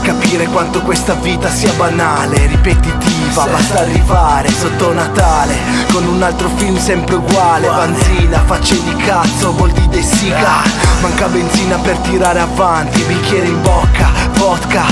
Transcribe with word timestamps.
capire 0.00 0.46
quanto 0.46 0.80
questa 0.80 1.12
vita 1.14 1.50
sia 1.50 1.72
banale, 1.74 2.46
ripetitiva 2.46 3.44
Basta 3.44 3.80
arrivare 3.80 4.48
sotto 4.48 4.92
Natale 4.92 5.54
Con 5.92 6.06
un 6.06 6.22
altro 6.22 6.48
film 6.56 6.78
sempre 6.78 7.16
uguale. 7.16 7.66
Vanzina, 7.66 8.40
facce 8.44 8.82
di 8.82 8.96
cazzo, 8.96 9.52
volti 9.52 9.86
de 9.88 10.02
siga 10.02 10.62
Manca 11.02 11.28
benzina 11.28 11.76
per 11.78 11.96
tirare 11.98 12.40
avanti 12.40 13.02
Bicchiere 13.02 13.46
in 13.46 13.60
bocca, 13.60 14.10
vodka, 14.34 14.84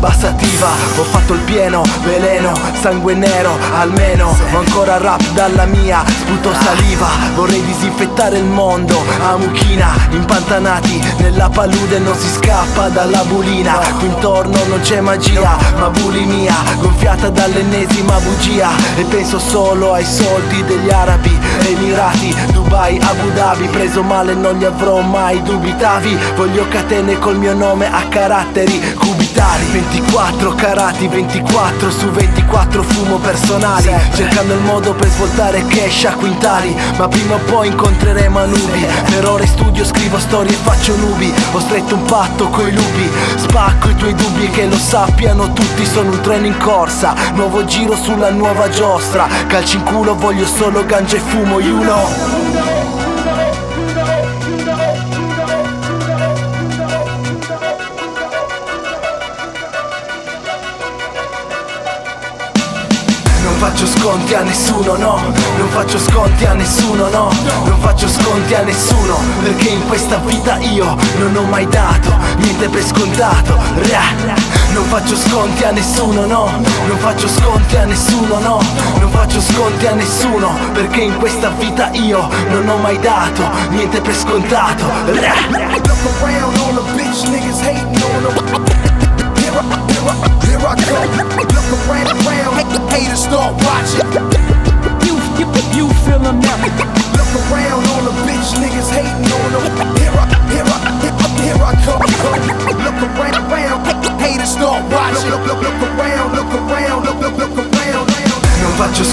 erba 0.00 0.12
sativa 0.12 0.68
Ho 0.96 1.04
fatto 1.04 1.34
il 1.34 1.40
pieno, 1.40 1.82
veleno, 2.02 2.52
sangue 2.80 3.14
nero 3.14 3.56
Almeno. 3.74 4.34
Ho 4.52 4.58
ancora 4.58 4.96
rap 4.96 5.22
dalla 5.32 5.66
mia 5.66 6.02
Sputo 6.06 6.52
saliva, 6.54 7.08
vorrei 7.34 7.62
disinfettare 7.64 8.38
il 8.38 8.44
mondo 8.44 8.98
A 9.20 9.36
mucchina, 9.36 9.88
impantanati 10.10 11.00
nella 11.18 11.50
palude 11.50 11.98
Non 11.98 12.16
si 12.16 12.28
scappa 12.28 12.88
dalla 12.88 13.22
bulina. 13.24 13.72
Qui 13.98 14.06
intorno 14.06 14.56
non 14.68 14.80
c'è 14.80 15.00
magia, 15.00 15.56
ma 15.76 15.90
bulimia. 15.90 16.54
Gonfiata 16.78 17.28
dall'ennesima 17.28 18.18
bugia. 18.20 18.70
E 18.96 19.04
penso 19.04 19.38
solo 19.38 19.92
ai 19.92 20.04
soldi 20.04 20.64
degli 20.64 20.90
arabi 20.90 21.38
Emirati, 21.66 22.34
Dubai, 22.70 23.00
Abu 23.02 23.32
Dhabi 23.32 23.66
Preso 23.66 24.04
male 24.04 24.32
non 24.34 24.56
li 24.56 24.64
avrò 24.64 25.00
mai 25.00 25.42
dubitavi 25.42 26.16
Voglio 26.36 26.68
catene 26.68 27.18
col 27.18 27.36
mio 27.36 27.52
nome 27.52 27.92
a 27.92 28.06
caratteri 28.08 28.94
cubitali. 28.94 29.64
24 29.72 30.54
carati, 30.54 31.08
24 31.08 31.90
su 31.90 32.08
24 32.10 32.82
fumo 32.82 33.16
personali. 33.16 33.90
Cercando 34.14 34.54
il 34.54 34.60
modo 34.60 34.94
per 34.94 35.08
svoltare 35.08 35.64
cash 35.66 36.04
a 36.04 36.12
quintali. 36.14 36.76
Ma 36.96 37.08
prima 37.08 37.34
o 37.34 37.38
poi 37.38 37.68
incontreremo 37.68 38.38
Anubi 38.38 38.86
Per 39.06 39.28
ora 39.28 39.42
in 39.42 39.48
studio 39.48 39.84
scrivo 39.84 40.18
storie 40.18 40.52
e 40.52 40.56
faccio 40.62 40.96
nubi. 40.96 41.32
Ho 41.52 41.58
stretto 41.58 41.94
un 41.96 42.04
patto 42.04 42.48
coi 42.48 42.72
lupi. 42.72 43.10
Spacco 43.36 43.88
i 43.88 43.96
tuoi 43.96 44.14
dubbi 44.14 44.44
e 44.44 44.50
che 44.50 44.66
lo 44.66 44.76
sappiano 44.76 45.52
tutti. 45.52 45.84
Sono 45.84 46.10
un 46.10 46.20
treno 46.20 46.46
in 46.46 46.56
corsa. 46.56 47.14
Nuovo 47.34 47.64
giro 47.64 47.96
sulla 47.96 48.30
nuova 48.30 48.68
giostra. 48.68 49.26
Calci 49.48 49.76
in 49.76 49.82
culo 49.82 50.14
voglio 50.14 50.46
solo 50.46 50.84
ganja 50.86 51.16
e 51.16 51.20
fumo, 51.20 51.60
you 51.60 51.80
know 51.80 52.39
faccio 63.60 63.86
sconti 63.86 64.34
a 64.34 64.42
nessuno, 64.42 64.96
no. 64.96 65.32
Non 65.56 65.68
faccio 65.68 65.98
sconti 65.98 66.44
a 66.44 66.52
nessuno, 66.54 67.08
no. 67.08 67.30
Non 67.64 67.78
faccio 67.80 68.08
sconti 68.08 68.54
a 68.54 68.62
nessuno 68.62 69.18
Perché 69.42 69.68
in 69.68 69.86
questa 69.86 70.16
vita 70.18 70.58
io 70.58 70.96
non 71.18 71.36
ho 71.36 71.42
mai 71.42 71.66
dato 71.66 72.14
Niente 72.36 72.68
per 72.68 72.84
scontato. 72.84 73.56
Ra. 73.76 74.59
Non 74.72 74.84
faccio 74.84 75.16
sconti 75.16 75.64
a 75.64 75.70
nessuno, 75.70 76.26
no 76.26 76.50
Non 76.86 76.98
faccio 76.98 77.28
sconti 77.28 77.76
a 77.76 77.84
nessuno, 77.84 78.38
no 78.38 78.60
Non 78.98 79.10
faccio 79.10 79.40
sconti 79.40 79.86
a 79.86 79.94
nessuno 79.94 80.56
Perché 80.72 81.00
in 81.00 81.16
questa 81.16 81.50
vita 81.50 81.90
io 81.92 82.28
non 82.50 82.68
ho 82.68 82.76
mai 82.76 82.98
dato 82.98 83.42
Niente 83.70 84.00
per 84.00 84.14
scontato. 84.14 84.84
Look 97.30 97.52
around 97.52 97.99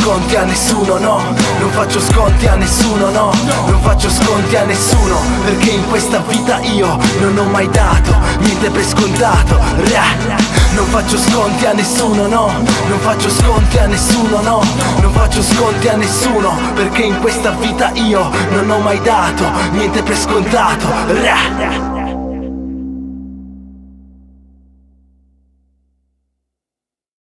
sconti 0.00 0.36
a 0.36 0.44
nessuno, 0.44 0.98
no 0.98 1.22
Non 1.58 1.70
faccio 1.70 2.00
sconti 2.00 2.46
a 2.46 2.54
nessuno, 2.54 3.10
no 3.10 3.30
Non 3.66 3.80
faccio 3.80 4.08
sconti 4.10 4.56
a 4.56 4.64
nessuno 4.64 5.18
Perché 5.44 5.70
in 5.70 5.86
questa 5.88 6.22
vita 6.28 6.58
io 6.60 6.98
non 7.20 7.38
ho 7.38 7.44
mai 7.44 7.68
dato 7.68 8.16
Niente 8.38 8.70
per 8.70 8.84
scontato. 8.84 9.58
Non 10.74 10.86
faccio 10.86 11.16
sconti 11.16 11.66
a 11.66 11.72
nessuno, 11.72 12.26
no 12.26 12.52
Non 12.88 12.98
faccio 12.98 13.30
sconti 13.30 13.78
a 13.78 13.86
nessuno, 13.86 14.40
no 14.40 14.60
Non 15.00 15.12
faccio 15.12 15.42
sconti 15.42 15.88
a 15.88 15.96
nessuno 15.96 16.58
Perché 16.74 17.02
in 17.02 17.18
questa 17.20 17.50
vita 17.50 17.90
io 17.94 18.30
non 18.50 18.68
ho 18.70 18.78
mai 18.78 19.00
dato 19.00 19.44
Niente 19.72 20.02
per 20.02 20.16
scontato. 20.16 21.93